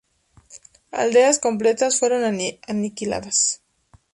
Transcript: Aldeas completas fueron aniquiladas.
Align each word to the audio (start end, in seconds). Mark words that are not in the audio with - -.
Aldeas 0.91 1.37
completas 1.37 1.99
fueron 1.99 2.23
aniquiladas. 2.23 3.61